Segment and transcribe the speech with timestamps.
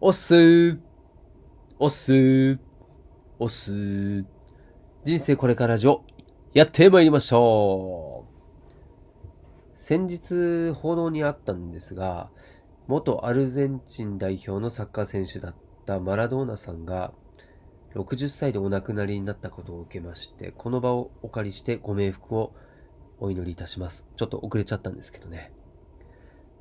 [0.00, 0.78] おっすー。
[1.80, 2.58] おっすー。
[3.40, 4.24] おっすー。
[5.02, 6.04] 人生これから上、
[6.54, 9.72] やってまいりましょう。
[9.74, 12.30] 先日報道にあったんですが、
[12.86, 17.12] 元アルゼンチン代表のサッカー選手だったマラドーナさんが、
[17.96, 22.54] 60歳でお亡くなりになったことを受けまして、この場をお借りしてご冥福を
[23.18, 24.06] お祈りいたします。
[24.14, 25.50] ちょっと遅れちゃったんですけどね。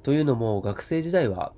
[0.01, 1.53] というのも、学生時代は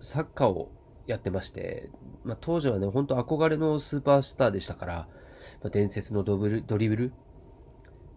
[0.00, 0.72] サッカーを
[1.06, 1.90] やってまして、
[2.24, 4.94] まあ、当時はね、ほんと憧れのスーパースターでしたから、
[5.62, 7.12] まあ、伝説のドブルドリブル、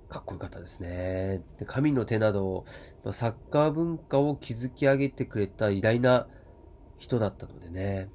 [0.09, 1.41] かっこよかったですね。
[1.57, 2.65] で神の手など、
[3.03, 6.27] まあ、サッカー文化を築き上げてくれた偉大な
[6.97, 8.09] 人だったのでね。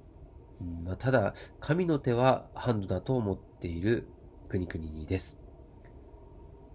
[0.60, 4.09] うんまあ、ただ、神の手はハンドだと思っている
[4.48, 5.38] 国々です。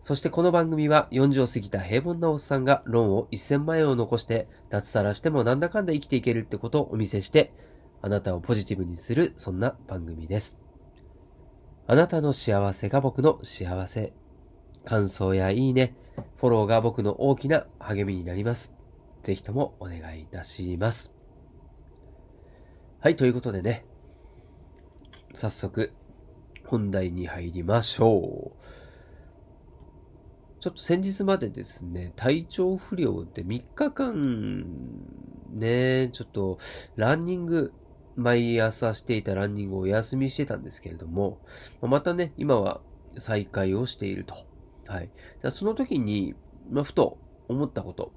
[0.04, 7.54] そしてこの番組は40を過ぎた平凡なおっさんがローンを1000万円を残して脱サラしてもなんだかんだ生きていけるってことをお見せして
[8.06, 10.60] あなたをポジティブにするそんな番組です。
[11.88, 14.12] あなたの幸せが僕の幸せ。
[14.84, 15.96] 感想やいいね、
[16.36, 18.76] フォローが僕の大きな励みになります。
[19.24, 21.14] ぜひともお願いいたします。
[23.00, 23.86] はい、ということでね、
[25.34, 25.94] 早速
[26.66, 28.64] 本題に入りましょう。
[30.60, 34.66] ちょっと先日までですね、体調不良で3日間、
[35.52, 36.58] ね、ちょっと
[36.98, 37.72] ランニング、
[38.16, 41.40] 毎朝していたランニングをお休みしてたんですけれども、
[41.82, 42.82] またね、今は
[43.18, 44.36] 再開をしていると。
[44.88, 45.10] はい。
[45.50, 46.36] その時に、
[46.70, 48.12] まあ、ふと思ったこと。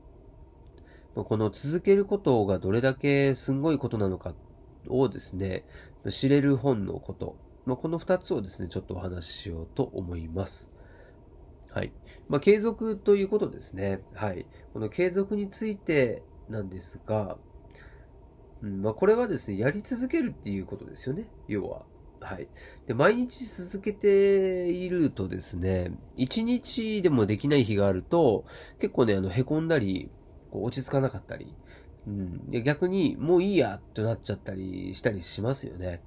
[1.15, 4.35] この続けることがどれだけすんごいことなのか
[4.89, 5.65] をですね、
[6.11, 7.37] 知れる本のこと。
[7.65, 10.73] まあ、この2つをですね、ちょっとお話ししようと思います。
[11.71, 11.93] はい。
[12.29, 14.03] まあ、継続ということですね。
[14.15, 14.47] はい。
[14.73, 17.39] この継続についてなんですが、
[18.63, 21.29] うんまあ、これはですね、やり続けるっていうことですよね。
[21.49, 21.85] 要は。
[22.21, 22.49] はい。
[22.87, 28.45] で、毎日続けているとですね、一日でもできない日があると、
[28.81, 30.11] 結構ね、あの、凹んだり、
[30.51, 31.55] こう落ち着かなかったり、
[32.07, 32.51] うん。
[32.51, 36.03] で、逆に、もういいや、となっちゃったりしたりしますよね。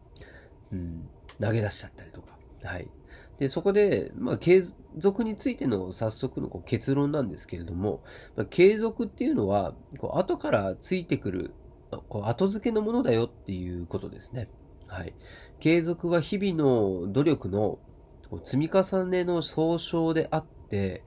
[0.71, 1.09] うん。
[1.39, 2.37] 投げ出しちゃったりとか。
[2.63, 2.89] はい。
[3.37, 4.61] で、そこで、まあ、継
[4.97, 8.03] 続についての早速のこう結論なんですけれども、
[8.35, 11.53] まあ、継続っていうのは、こう後からついてくる、
[11.97, 14.49] こう後付けのものだよっていうことですね。
[14.87, 15.13] はい。
[15.59, 17.79] 継続は日々の努力の
[18.43, 21.03] 積み重ねの総称であって、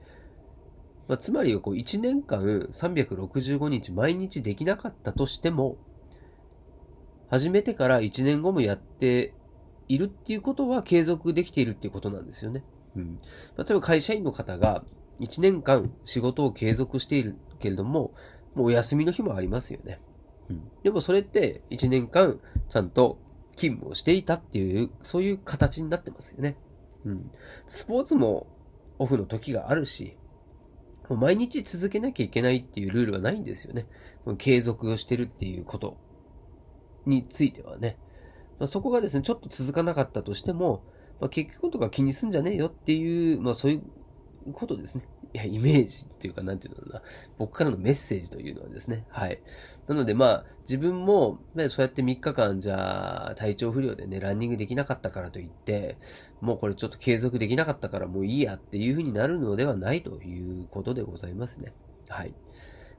[1.07, 5.77] まあ、つまりこう1年間365日毎日できなかったとしても、
[7.29, 9.33] 始めてから1年後もやって
[9.87, 12.63] いるっていうことは継続できているっていうことなんですよね。
[12.95, 13.19] うん。
[13.57, 14.83] 例えば会社員の方が
[15.19, 18.13] 1年間仕事を継続しているけれども、
[18.55, 19.99] もうお休みの日もありますよね。
[20.53, 20.71] うん。
[20.83, 23.19] でもそれって1年間ちゃんと
[23.55, 26.57] 勤務をしていたっていう、そういう形になってますよね。
[27.05, 27.31] うん。
[27.67, 28.47] スポーツも
[28.99, 30.17] オフの時があるし、
[31.09, 33.87] もう毎日続けなきゃいけないっていうルールはないんですよね。
[34.37, 35.97] 継続をしてるっていうこと
[37.05, 37.97] についてはね。
[38.59, 40.83] まあ、そこがですね、ちょっと続かなかったとしても、
[41.19, 43.75] まあ、結局とか気にすんじゃねえよっていう、まあそうい
[44.47, 45.03] うことですね。
[45.33, 47.01] いや、イメージっていうか、なんていうのかな。
[47.37, 49.05] 僕からのメッセージというのはですね。
[49.09, 49.41] はい。
[49.87, 55.97] なのでまあ、自分も、ね、そうやって3日間じゃあ、体調不良でね、ランニングできなかったからといって、
[56.39, 61.73] もうこれちょっと継続できなかったからもういいやっていう風になるのではないということでございますね。
[62.09, 62.33] はい。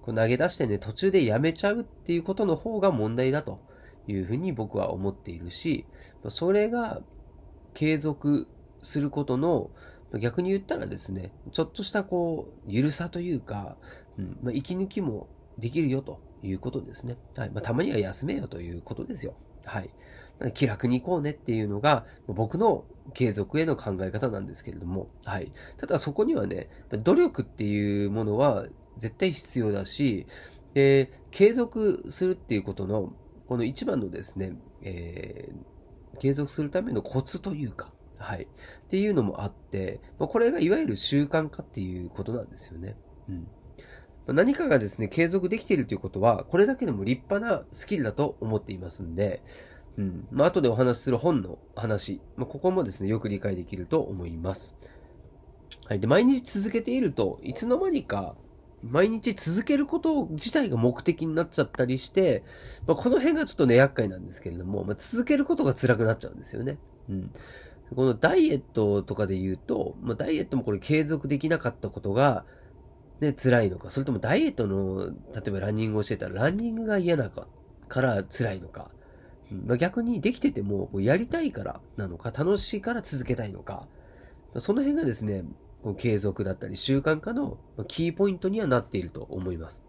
[0.03, 3.61] こう投げ出してね、途中でやめちゃうっていうことの方が問題だと。
[4.07, 5.87] いうふうに僕は思っているし、
[6.29, 7.01] それが
[7.73, 8.47] 継続
[8.81, 9.71] することの
[10.19, 13.77] 逆に言ったらですね、ちょっとしたこう、ゆるさというか、
[14.19, 17.17] うんまあ、息抜きもできるよということですね。
[17.37, 17.51] はい。
[17.51, 19.35] まあ、たまには休めよということですよ。
[19.65, 19.91] はい。
[20.53, 25.53] 気楽に行こうねっていうのが、僕の継続への考え方なんですけれども、はい。
[25.79, 28.67] ただそこにはね、努力っていうものは
[28.99, 30.27] 絶対必要だし、
[30.75, 33.15] で、継続するっていうことの
[33.47, 37.93] この一番のですね、えー、継続するためのコツというか、
[38.25, 38.45] はい。
[38.45, 38.47] っ
[38.89, 42.97] ていうのもあって、ま、これがいわゆる習慣化っていうことなんですよね。
[43.29, 43.47] うん。
[44.27, 49.43] ま、何かがですね、継続できているということは、これだけでも立派なスキルだと思っていますんで、
[49.99, 50.27] うん。
[50.31, 54.75] まあ、後でお話しする本の話、まあ、ここもですね、よく理解できると思います。
[55.87, 56.01] はい。
[56.01, 58.37] で、毎日続けていると、いつの間にか、
[58.83, 62.45] 毎日続けること自体が目的になっちゃったりして、
[62.87, 66.79] まあ、この辺がちょっとね、厄介なんですけれども、まあ、続けることが辛くなっちゃうんですよね。
[67.09, 67.33] うん。
[67.95, 72.45] このダイエットとかで言うと、まあ、ダイエットもこれ継続できなかったことが、
[73.21, 77.47] ね、辛いのか、それともダイエットの、例えばランニングをしてたら、ランニングが嫌なか、
[77.89, 78.91] から辛いのか、
[79.51, 83.87] まあ、逆にできてても、やりたいからなのか、楽しいから続けたいのか、
[84.59, 85.45] その辺がですね、
[85.99, 87.59] 継続だったり習慣化の
[87.89, 89.85] キーポイントにはなっていると思います。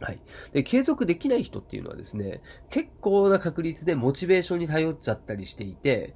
[0.00, 0.20] はい。
[0.52, 6.14] で、継続できない人っていうのはですね、結構な確率でモチベーションに頼っちゃったりしていて、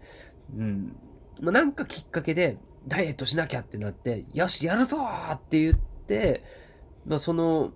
[0.56, 0.96] うん。
[1.40, 4.98] まあ、なんかきっかけで、ダイエットしなきゃってなって、よし、やるぞ
[5.32, 6.42] って言って、
[7.06, 7.72] まあ、その、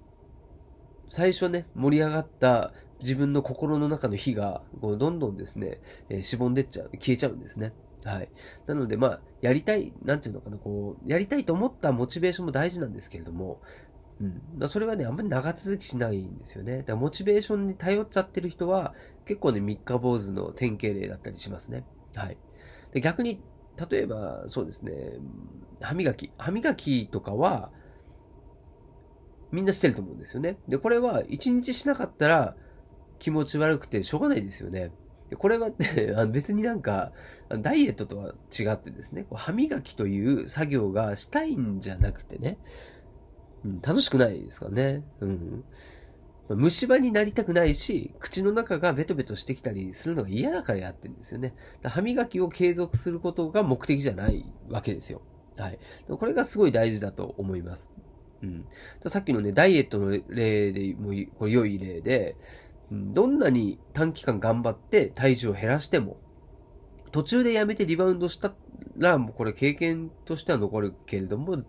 [1.11, 7.73] 最初ね、盛り上がった自分の心の中の火が、こうどんどんですね、えー、しぼんでっちゃう、消えちゃうんですね。
[8.05, 8.29] はい。
[8.67, 13.61] なので、まあ、やりたい、なんていうのかな、こう、やりたいと思ったモチベーションも大事なんですけれども、
[14.21, 14.69] うん。
[14.69, 16.79] それはね、あんまり長続きしないんですよね。
[16.79, 18.95] だからモチベーションに頼っちゃってる人は、
[19.27, 21.85] 結構ね、三日坊主の典型例だったりしますね。
[22.15, 22.39] はい。
[22.95, 23.43] で逆に、
[23.91, 25.19] 例えば、そうですね、
[25.81, 26.31] 歯磨き。
[26.39, 27.71] 歯磨きとかは、
[29.51, 30.57] みんなしてると思うんですよね。
[30.69, 32.57] で、これは一日しなかったら
[33.19, 34.93] 気持ち悪くてしょうがないですよね。
[35.29, 37.13] でこれは ね、別になんか、
[37.49, 42.59] ダイエットとは違ってですね、歯磨きという作業がしたいんじゃなくてね、
[43.65, 45.05] うん、楽しくないですからね。
[45.21, 45.65] うん。
[46.49, 51.55] 虫歯になりたくないし、口の中がベトベトしてきたりするのが嫌だからやってるんですよね。
[51.83, 55.23] 歯磨きを継続することが目的じゃないわけですよ。
[55.57, 55.79] はい。
[56.09, 57.91] これがすごい大事だと思います。
[58.43, 58.67] うん。
[59.07, 62.37] さっきのね、ダイエットの例でもこれ良い例で、
[62.91, 66.19] どんなに短期間頑張って体重を減らしても、
[67.11, 68.55] 途中でやめてリバウンドした
[68.99, 71.63] ら、もうこれ経験としては残るけれども、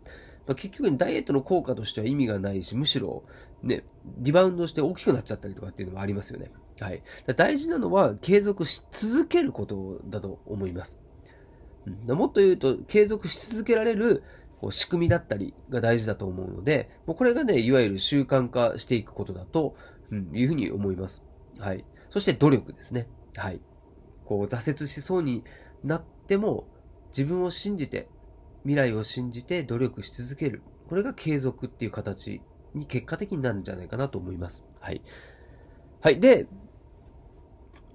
[0.47, 3.23] まあ、結局ダイエットの効果としては意味がないし、むしろ、
[3.63, 3.83] ね、
[4.17, 6.51] リバウンドして大きくなっちゃったりとかっていうのもありますよね。
[6.79, 7.01] はい。
[7.35, 10.99] 大事なのは継続し続けることだと思います。
[11.85, 14.23] うん、もっと言うと、継続し続けられる
[14.59, 19.75] こう仕組みだったりが大事だと思うので、もうこれがね、いわゆる習慣化していくことだと、
[20.11, 21.23] うん、いうふうに思います。
[21.59, 21.85] はい。
[22.09, 23.07] そして努力ですね。
[23.35, 23.59] はい。
[24.25, 25.43] こう、挫折しそうに
[25.83, 26.67] なっても、
[27.09, 28.09] 自分を信じて、
[28.65, 30.61] 未来を信じて努力し続ける。
[30.89, 32.41] これが継続っていう形
[32.73, 34.65] に結果的になるんじゃないかなと思います。
[34.79, 35.01] はい。
[36.01, 36.19] はい。
[36.19, 36.47] で、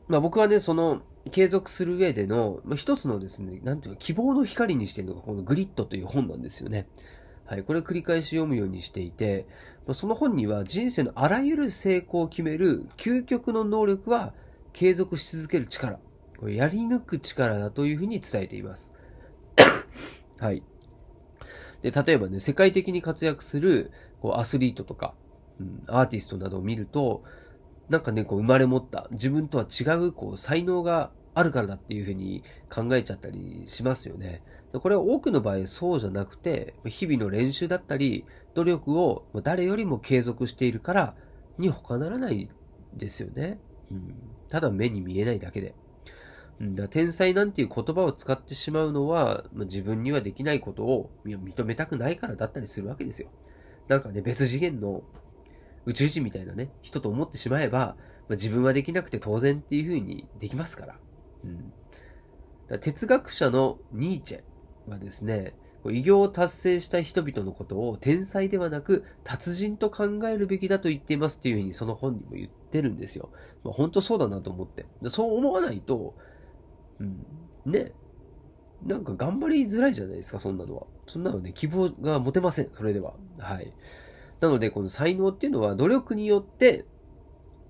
[0.08, 6.88] まあ僕はね、その、継続する上での、まあ、一つのですね、なんていうか、希望の光にしてるのが、このグリッドという本なんですよね。
[7.44, 7.62] はい。
[7.62, 9.46] これを繰り返し読むようにしていて、
[9.86, 14.32] まあ、その本には人生のあらゆる成功を決める究極の能力は
[14.72, 15.98] 継続し続ける力。
[16.38, 18.92] これやり抜く力だというふうに伝えています。
[20.40, 20.62] はい。
[21.82, 25.14] で、例えばね、世界的に活躍するこうアスリートとか、
[25.60, 27.22] うん、アーティストなどを見ると、
[27.90, 32.42] なんかね、こう生まれ持った自分とは違うこう才能があるからだっていうふうに
[32.72, 34.42] 考えちゃったりしますよね。
[34.72, 41.14] これは多くの場合そうじゃなくて、日々の練習だったり、努力を誰よりも継続しているから
[41.58, 42.48] に他ならない
[42.94, 43.58] ですよね。
[43.90, 44.14] うん、
[44.48, 45.74] ただ目に見えないだけで。
[46.60, 53.30] だ天才なんていう言葉を使ってしまうのは、ま、自分にはできないことを認めたくないからだったりするわけですよ。
[53.88, 55.02] なんかね、別次元の
[55.86, 57.96] 宇宙人みたいなね、人と思ってしまえば、
[58.28, 60.98] ま、自分はできなくて当然っていうふうにできますから。
[61.44, 61.72] うん、
[62.68, 64.42] だ哲学者のニーチェ
[64.90, 65.54] はですね、
[65.86, 73.30] 偉業を達成した人々のことを天才ではなく達人と考えるべきだと言っていますっていうふうにその本にも言ってるんですよ。
[73.64, 74.84] まあ、本当そうだなと思って。
[75.08, 76.14] そう思わないと、
[77.00, 77.26] うん。
[77.66, 77.92] ね。
[78.86, 80.86] なんか頑張りづらいじゃないですか、そんなのは。
[81.06, 83.14] そんなのね、希望が持てません、それでは。
[83.38, 83.72] はい。
[84.40, 86.86] なので、この才能っていうのは努力によって、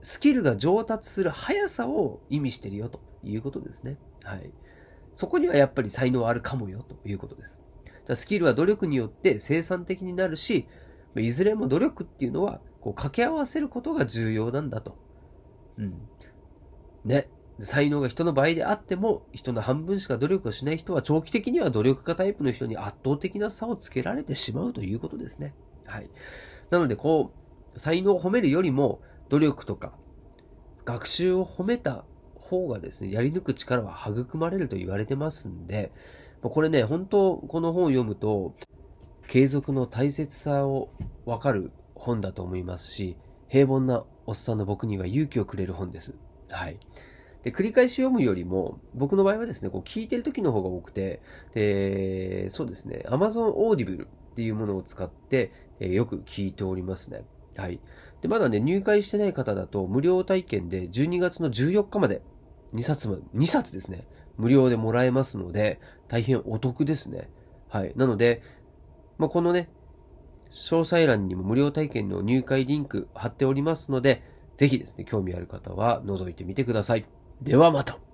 [0.02, 3.98] スキルが上達する速さを意味してるよということですね。
[4.22, 4.50] はい。
[5.14, 7.60] そこにはやっぱり才能あるかもよということです。
[8.14, 10.66] スキルは努力によって生産的になるし、
[11.16, 14.96] いずれも努力っていうのは、こう掛け合わせることが重要なんだと。
[15.76, 16.08] うん。
[17.04, 17.28] ね。
[17.60, 25.54] 才能が人の倍であっても、人の半分しか努力をしない人は長期的には努力家タイプの人に圧倒的な差をつけられてしまうということですね。
[25.84, 26.10] はい。
[26.70, 27.32] なので、こ
[27.74, 29.92] う、才能を褒めるよりも、努力とか、
[30.84, 35.92] 学習を褒めた方がですね、やり抜く力は育まれると言われてますんで、
[36.42, 38.54] これね、本当この本を読むと、
[39.28, 40.90] 継続の大切さを
[41.24, 43.16] わかる本だと思いますし、
[43.48, 46.14] 平凡なおっさんの僕には勇気をくれる本です。
[46.48, 46.78] はい。
[47.42, 57.24] で、繰り返し読むよりも、僕の場合はですね、こう聞いてる時の方が多くて、で、そうですね、Amazon Audible っていうものを使って、えー、よく聞いておりますね。
[57.56, 57.80] はい。
[58.20, 62.22] で、まだね、入会してない方だと、無料体験で12月の14日まで、
[62.74, 64.06] 2冊ま、2冊ですね、
[64.36, 67.30] 無料でもらえますので、大変お得ですね。
[67.68, 67.92] はい。
[67.96, 68.42] なので、
[69.18, 69.68] まあ、このね、
[70.50, 74.22] 詳細欄にも無料体験の入会リンク貼っておりますので、
[74.56, 77.19] ぜひですね、興味ある方は覗いてみてください。
[77.42, 78.00] ではまた。